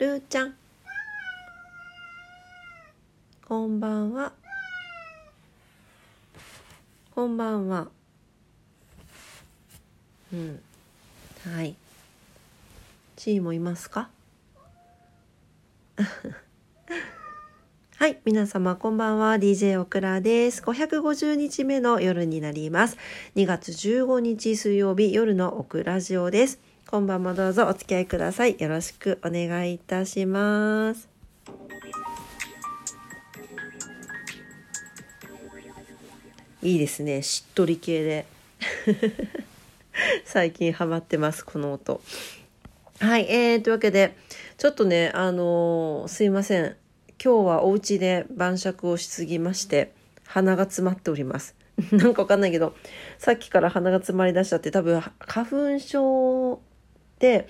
[0.00, 0.54] るーちゃん。
[3.46, 4.32] こんばんは。
[7.14, 7.88] こんばんは。
[10.32, 10.62] うん。
[11.54, 11.76] はい。
[13.16, 14.08] チーもいますか？
[17.98, 18.18] はい。
[18.24, 19.34] 皆様こんばんは。
[19.36, 20.62] DJ オクラです。
[20.62, 22.96] 550日目の夜になります。
[23.36, 26.58] 2月15日水曜日夜のオクラジオです。
[26.90, 28.56] 今晩もどうぞお付き合いください。
[28.58, 31.08] よろしくお願いいたします。
[36.64, 37.22] いいですね。
[37.22, 38.26] しっとり系で。
[40.26, 42.00] 最近ハマってますこの音。
[42.98, 44.16] はいえー、というわけで
[44.58, 46.76] ちょっとねあのー、すいません。
[47.24, 49.92] 今日はお家で晩酌をしすぎまして
[50.24, 51.54] 鼻が詰まっております。
[51.92, 52.74] なんかわかんないけど
[53.16, 56.60] さっきから鼻が詰まりだしちゃって多分花粉症
[57.20, 57.46] で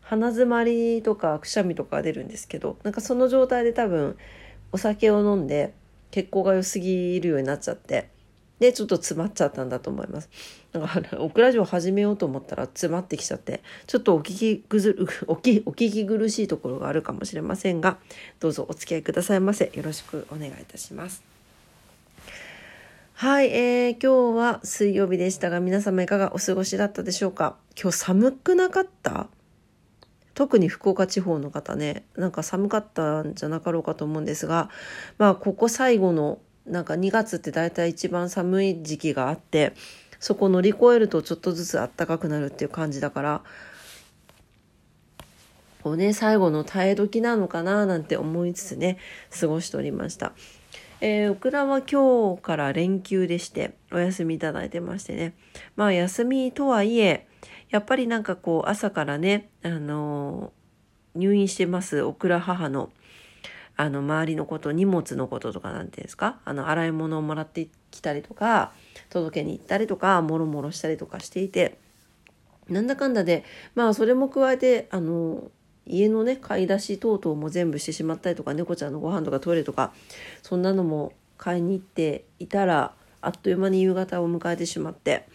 [0.00, 4.16] 鼻詰まりとかくしゃみとか出るんですけどなんかその状態で多分
[4.72, 5.72] お酒を飲んで
[6.10, 8.08] 血行が良すぎるようになっちゃって
[8.58, 10.30] でちょっと詰まっちゃったんだと思います。
[10.72, 14.96] だか らオクラジオ始めようと思ったら詰まってきちゃってちょっとお聞きぐず
[15.28, 17.98] おきお聞き苦しいところがあるかもしれませんが
[18.40, 19.70] どうぞお付き合いくださいませ。
[19.74, 21.35] よろしくお願いいたします。
[23.18, 27.56] はい、えー、今日は水曜日でしたが皆様いかがお過ごしだったでしょうか？
[27.74, 29.28] 今日寒くなかった？
[30.34, 34.68] 特に福岡地方の方ねなんか寒かったんじゃなかろうかと思うんですが
[35.16, 39.72] まあここ最後のなんか2月って大体一番寒い時期があって
[40.20, 43.42] そこ乗り越えるとちょっとずつ暖かくなるっていう感じだから
[45.82, 48.98] こうね最後の耐え時なのかななんて思いつつね
[49.40, 50.34] 過ごしておりました。
[51.00, 55.34] えー、オクラは今日から連休でしてお休みいただいてましてね。
[55.76, 57.26] まあ休みとはいえ
[57.68, 62.90] やっぱりなんかこう朝からねあのー、入院してますオクラ母の
[63.76, 66.40] あの周りのこと荷物のこととかなんていうんですか？
[66.46, 68.72] あの洗い物をもらってきたりとか
[69.10, 71.76] 届けに行ったりとかもろもろしたりとかしていて
[72.70, 75.50] なんだかんだでまあそれも加えてあの
[75.86, 79.92] 家のね買い出し等々も全部してしまったりとか猫ちゃんのご飯とかトイレとか
[80.42, 85.26] そんなのも買いに行っていたらあっという間に夕方を迎えてしまって。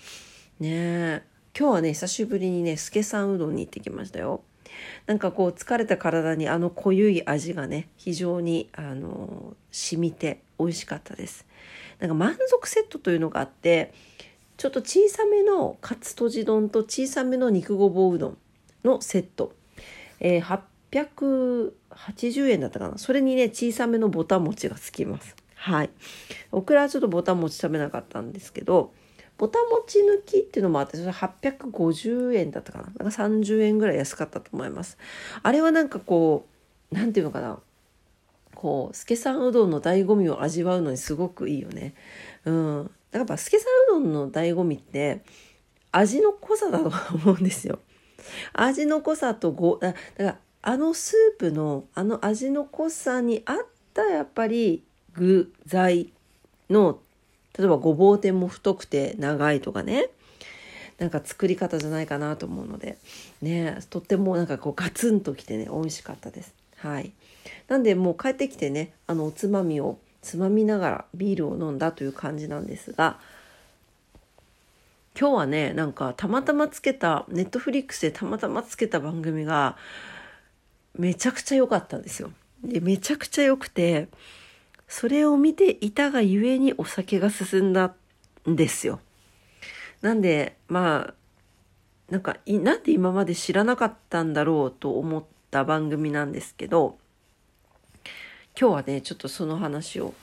[0.60, 1.24] ねえ。
[1.58, 4.42] 今日はね久しぶりにね助さんうどんに行ってきましたよ。
[5.06, 11.46] なんかこう疲れた体にあの濃ゆい味がね非常にあの染みて美味しかったです。
[12.00, 13.94] なんか満足セットというのがあって
[14.58, 18.38] ちょっと小さめのカツとじ丼と小さめの肉ごぼううどん
[18.84, 19.54] のセット、
[20.22, 20.62] えー、
[20.92, 22.98] 880円だったかな。
[22.98, 25.36] それにね小さめのぼた餅がつきます。
[25.56, 25.90] はい。
[26.52, 28.94] オクラはちょっとぼた餅食べなかったんですけど
[29.38, 32.86] ぼたもち抜きっていうのもあってそれ850円だったかな。
[32.86, 34.98] なんか30円ぐらい安かったと思います。
[35.42, 36.46] あれはなんかこ
[36.92, 37.60] う何て言うのかな。
[38.54, 41.96] こう助さんうどんの醍醐味を味わうのにすごくいいよね。
[42.46, 42.84] うん。
[42.84, 45.24] だからやっぱ助さんうどんの醍醐味って
[45.92, 47.80] 味の濃さだと思うんですよ。
[48.54, 53.58] 味の濃さとごだからあのスープのあの味の濃さに合っ
[53.94, 54.84] たやっぱり
[55.14, 56.12] 具材
[56.70, 57.00] の
[57.58, 60.10] 例えばごぼう天も太くて長いとかね。
[61.00, 62.98] なんか作り方じゃないかなと思うので。
[63.42, 66.54] ねとってもなんかこうガツンときてね美味しかったです。
[66.78, 67.12] はい。
[67.68, 73.20] なんでもう帰ってきてねあのおつまみをつまみながらビールを飲んだという感じなんですが
[75.20, 79.78] 今日はねなんかたまたまつけたネットフリックスでたまたまつけた番組が
[80.98, 82.32] めちゃくちゃ良かったんですよ。
[82.64, 84.08] でめちゃくちゃ良くて
[84.88, 87.96] それを見ていたがゆえにお酒が進んだ
[88.50, 89.00] んですよ。
[90.02, 91.14] なんで、まあ、
[92.10, 96.98] なんか、なんで今まで知らなかったんだろうと思った番組なんですけど、
[98.60, 100.14] 今日はね、ちょっとその話を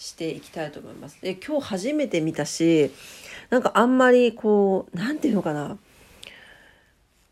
[0.00, 1.20] していきたいと思います。
[1.20, 2.90] で、今日初めて見たし、
[3.50, 5.76] なんかあんまりこう、なんていうのかな、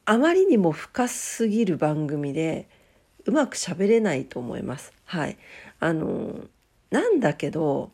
[0.05, 2.69] あまりにも深すぎる番組で、
[3.25, 4.93] うまく喋れないと思います。
[5.05, 5.39] はい。
[5.81, 6.47] あの、
[6.91, 7.91] なんだけど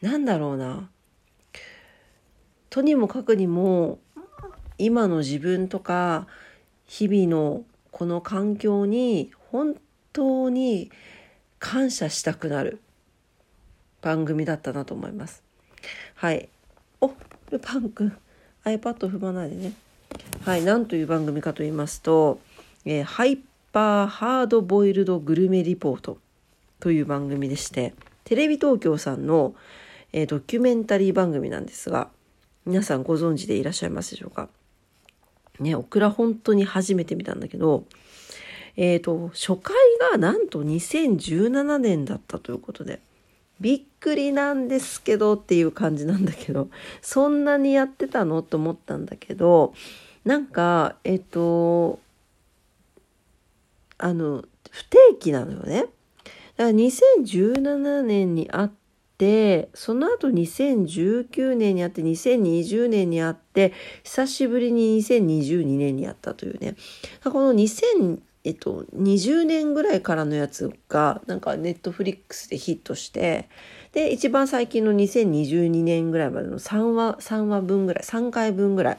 [0.00, 0.88] なんだろうな
[2.70, 3.98] とにもかくにも
[4.78, 6.26] 今の自分とか
[6.86, 9.76] 日々のこの環境に本
[10.12, 10.90] 当に
[11.58, 12.80] 感謝したくなる
[14.02, 15.42] 番組だったなと思います。
[16.14, 16.48] はい。
[17.00, 17.12] お
[17.50, 18.16] ルパン君
[18.64, 19.72] iPad 踏まないでね。
[20.44, 20.64] はい。
[20.64, 22.40] なんという番組かと言いますと、
[22.84, 23.38] えー、ハイ
[23.72, 26.18] パーハードボイルドグルメリポート
[26.80, 27.94] という番組でして
[28.24, 29.54] テレビ東京さんの、
[30.12, 32.08] えー、ドキュメンタリー番組なんですが
[32.66, 34.48] 皆さんご存知でいらっしゃいますでしょうか？
[35.60, 37.84] ねオクラ本当に初めて見たんだけど
[38.76, 39.74] えっ、と、初回
[40.12, 43.00] がなんと2017年だったということで、
[43.60, 46.68] びっくりなんですけどっていう感じなんだけど、
[47.02, 49.74] そんなにやってたのと思ったんだけど、
[50.24, 52.00] なんか、えっ、と、
[53.98, 55.82] あの、不定期なのよね。
[55.82, 55.92] だか
[56.64, 58.72] ら2017年にあっ
[59.18, 63.72] て、その後2019年にあって、2020年にあって、
[64.04, 66.76] 久しぶりに2022年にあったというね。
[67.24, 73.48] この2000えっと、20年ぐらいからのやつがなんかネットフリックスでヒットして
[73.92, 78.98] で一番最近の2022年ぐらいまでの3話 ,3 話分ぐらい3回分ぐらい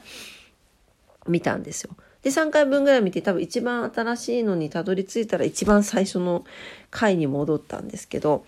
[1.26, 1.96] 見たんですよ。
[2.22, 6.44] で3回分ぐらい見て多分一番新しいのにたどり着いたら一番最初の
[6.90, 8.44] 回に戻ったんですけど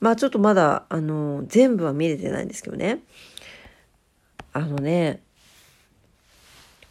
[0.00, 2.98] まあちょっとまだあの全部は見れてないんですけどね
[4.52, 5.22] あのね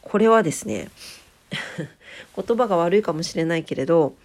[0.01, 0.89] これはですね
[2.36, 4.15] 言葉が悪いかもしれないけれど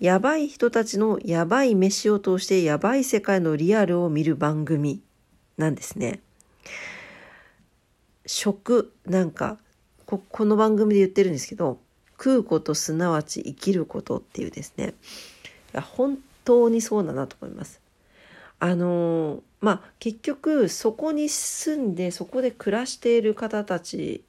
[0.00, 5.02] やばい人たちのやばい飯を通してやばい世界のリアルを見る番組
[5.56, 6.20] なんですね。
[8.26, 9.58] 食なんか
[10.06, 11.78] ここの番組で言ってるんですけど
[12.18, 14.94] 食うことすなわち生きることっていうですね
[15.72, 17.80] いや本当にそうだなと思います。
[18.60, 24.22] あのまあ結局そこに住んでそこで暮らしている方たち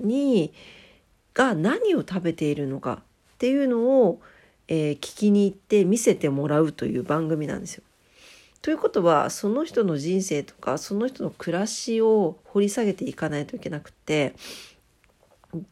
[0.00, 0.52] に
[1.34, 3.02] が何を食べているのか
[3.34, 4.20] っていうのを、
[4.68, 7.82] えー、聞きに行って見せてもらうという番組なんですよ。
[8.62, 14.34] ということはその人の人生とかその人の暮らしを掘り下げていかないといけなくて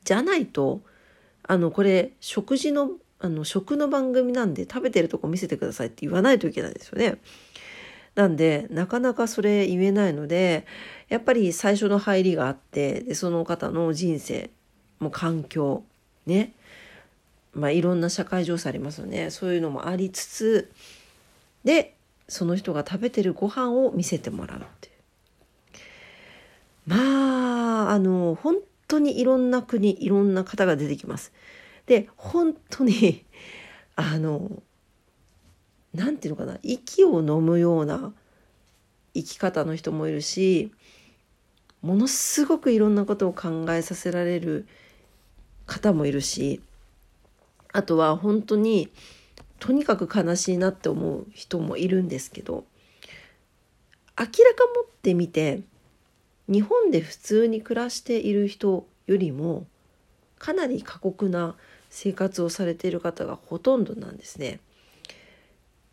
[0.04, 0.82] じゃないと
[1.42, 7.18] あのこれ食事のあの食の番組なんで食べてるとこ見せてくださいって言わないといけないですよね。
[8.16, 10.66] なんでなかなかそれ言えないので
[11.08, 14.50] やっぱり最初の入りがあってでその方の人生
[15.02, 15.82] もう環境
[16.26, 16.52] ね。
[17.52, 19.30] まあいろんな社会情勢ありますよね。
[19.30, 20.70] そういうのもありつつ
[21.64, 21.94] で
[22.28, 24.94] その人が食べてるご飯を見せてもらうっていう。
[26.86, 28.56] まああの本
[28.86, 31.32] 当にいろんな国いろんな方が出てきます。
[31.86, 33.24] で本当に
[33.96, 34.62] あの
[35.92, 38.12] 何て言うのかな息を飲むような
[39.14, 40.72] 生き方の人もいるし
[41.82, 44.66] ものすごくいろんなことを考えさせられる
[45.66, 46.60] 方もいるし
[47.72, 48.88] あとは本当に
[49.58, 52.64] とにかく悲しいなって思う人もいるんですけど
[54.18, 55.62] 明らかもってみて
[56.48, 59.66] 日本で普通に暮らしている人よりも
[60.38, 61.54] かなり過酷な
[61.88, 64.60] 生活をされている方がほとんどなんですね。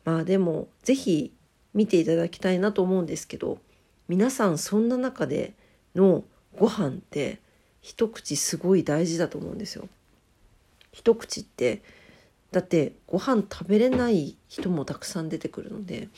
[0.05, 1.33] まあでも是非
[1.73, 3.59] 見ていただきたいなと思うんですけど
[4.07, 5.53] 皆さんそんな中で
[5.93, 6.23] の
[6.57, 7.39] ご飯って
[7.81, 9.87] 一口すごい大事だと思うんですよ。
[10.91, 11.81] 一口って
[12.51, 16.09] だってご飯食べれない人もたくさん出てくるので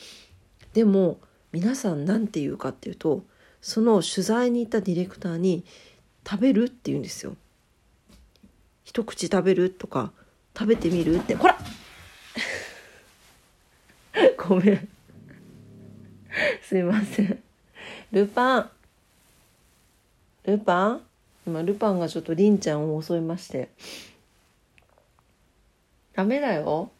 [0.72, 1.18] でも
[1.52, 3.22] 皆さん何て言うかっていうと
[3.60, 5.64] その取材に行ったディレクターに
[6.28, 7.36] 「食べる?」って言うんですよ。
[8.84, 10.12] 一口食べるとか
[10.58, 11.56] 食べてみるってほら
[14.36, 14.88] ごめん
[16.62, 17.42] すいません
[18.10, 18.70] ルパン
[20.44, 21.02] ルパン？
[21.46, 23.68] 今ルパンがちょっとりんちゃんを襲いまして。
[26.14, 26.90] ダメだよ。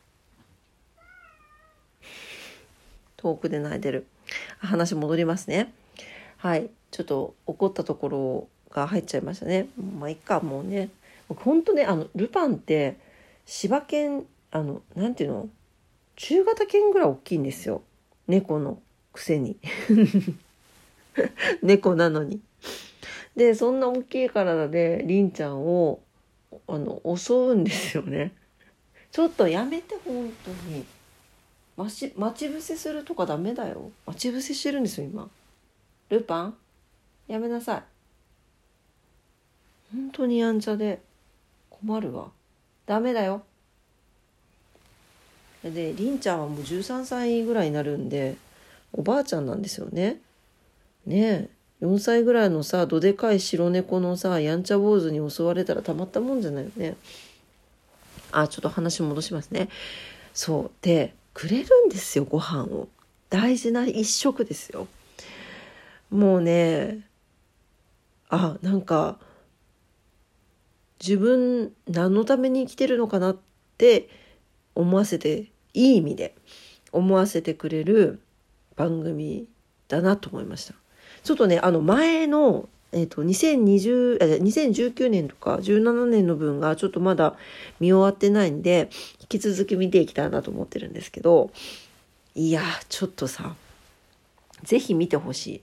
[3.16, 4.06] 遠くで泣いてる。
[4.58, 5.72] 話戻りますね。
[6.38, 6.70] はい。
[6.90, 9.68] ちょっと怒ったところが入っちゃいましたね。
[9.98, 10.90] まあいっかもうね。
[11.28, 12.96] 本当ねあのルパンって
[13.46, 15.48] 柴犬あのなんていうの？
[16.16, 17.82] 中型犬ぐらい大きいんですよ。
[18.26, 18.80] 猫の
[19.12, 19.56] くせに。
[21.62, 22.40] 猫なのに。
[23.36, 26.00] でそんな大きい体でりんちゃんを
[26.68, 28.32] あの襲うんですよね。
[29.10, 30.84] ちょっとやめて本当に。
[31.76, 33.90] 待ち待ち伏せするとかダメだよ。
[34.06, 35.28] 待ち伏せしてるんですよ今。
[36.10, 36.54] ルパン
[37.28, 37.82] やめなさい。
[39.94, 41.00] 本当にやんちゃで
[41.70, 42.30] 困るわ。
[42.86, 43.42] ダメだよ。
[45.62, 48.36] でりんちゃんはもう13歳ぐらいになるんで
[48.92, 50.20] おばあちゃんなんですよね。
[51.06, 51.61] ねえ。
[51.82, 56.96] 4歳ぐらいのさどでかい白猫のさやんちゃ坊主に襲われたらたまったもんじゃないよね。
[58.30, 59.68] あちょっと話戻しますね。
[60.32, 60.70] そう。
[60.80, 62.88] でくれるんですよご飯を。
[63.30, 64.86] 大事な一食ですよ。
[66.10, 67.00] もうね
[68.28, 69.18] あなんか
[71.00, 73.36] 自分何のために生きてるのかなっ
[73.76, 74.08] て
[74.76, 76.36] 思わせていい意味で
[76.92, 78.20] 思わせてくれる
[78.76, 79.48] 番組
[79.88, 80.81] だなと思いました。
[81.24, 87.36] ちょっとねあの前のえーと、2020 2019年とか17年の分がちょっとまだ
[87.80, 91.50] 見終わってないんで引き続き見ていきたいなと思ってるんですけど
[92.34, 93.54] いやちょっとさ
[94.62, 95.62] 是非見てほしい。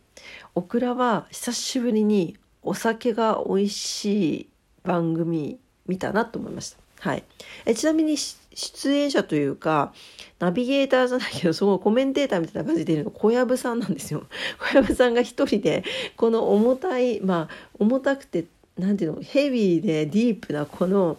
[0.55, 4.49] オクラは久しぶりにお酒が美味しい
[4.83, 6.88] 番組見たなと思いました。
[6.99, 7.23] はい、
[7.65, 9.93] えちなみに出演者というか
[10.39, 14.23] ナビゲーターじゃないけどそのコメンテーターみたいな感じでいるの小籔さんなんですよ。
[14.59, 15.83] 小籔さんが一人で
[16.17, 18.45] この重たいまあ重たくて
[18.77, 21.17] 何ていうのヘビーでディープなこの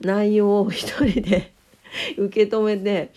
[0.00, 1.52] 内容を一人で
[2.16, 3.10] 受け止めて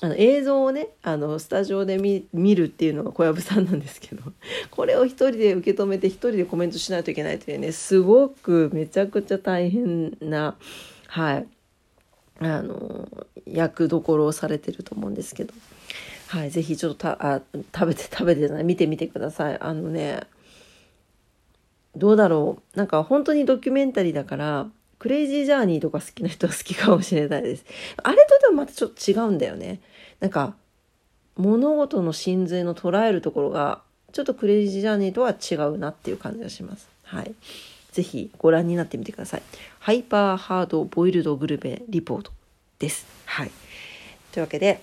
[0.00, 4.22] あの映像をねあのスタジオで見るっていうのが小籔さんなんですけど
[4.70, 10.56] これを一人で受け止めて一人でコメントしないといけないというねすごくめちゃくちゃ大変な
[11.06, 11.46] はい
[12.40, 13.08] あの
[13.46, 15.54] 役どころをされてると思うんですけど、
[16.28, 17.40] はい、ぜひちょっとたあ
[17.74, 18.64] 食べて食べてない。
[18.64, 19.58] 見てみてください。
[19.60, 20.20] あのね
[21.96, 22.76] どうだろう。
[22.76, 24.66] なんか本当にドキュメンタリーだから
[24.98, 27.64] クレイジージャーニーとか好きな人は好きかもしれないです。
[28.02, 29.80] あれとでもまたちょっと違うんだよね。
[30.20, 30.54] なんか
[31.36, 36.88] 物事の真髄の捉えるところがちょっとクレイジージャーニーとは違うなっていう感じがします。
[37.04, 37.34] はい。
[37.94, 39.42] ぜひご覧になってみてください。
[39.78, 42.32] ハイパーハードボイルドグルメリポート
[42.80, 43.06] です。
[43.24, 43.52] はい。
[44.32, 44.80] というわけで、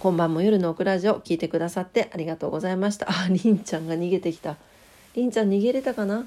[0.00, 3.10] 今晩も夜のオクラジオ聞いてくださってありがとうございました。
[3.10, 4.56] あ、りんちゃんが逃げてきた。
[5.14, 6.26] りんちゃん逃げれたかな？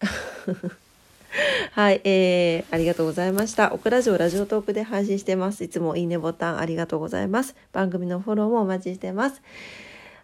[1.72, 3.72] はい、えー、ありがとうございました。
[3.72, 5.64] オクラジオラジオトークで配信してます。
[5.64, 7.56] いつもいいねボタンありがとうございます。
[7.72, 9.40] 番組のフォローもお待ちしてます。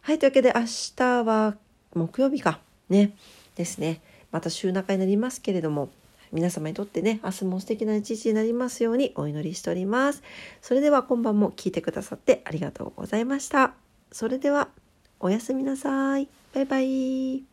[0.02, 0.62] はい、というわけで明
[0.94, 1.56] 日は
[1.94, 2.60] 木曜日か。
[2.90, 3.12] ね。
[3.56, 4.00] ですね。
[4.32, 5.90] また週中になりますけれども
[6.32, 10.22] 皆様にとってね明日も素敵な一日になりますようにお祈りしております。
[10.62, 13.74] それでは今晩も聞いてくださってありがとうございました。
[14.10, 14.68] それでは
[15.20, 16.28] おやすみなさい。
[16.54, 17.51] バイバイ。